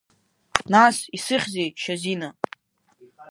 Нас, 0.73 0.95
исыхьзеи, 1.15 1.69
Шьазина? 1.81 2.29